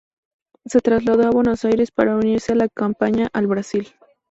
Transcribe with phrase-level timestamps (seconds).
[0.65, 3.89] Se trasladó a Buenos Aires para unirse a la campaña al Brasil.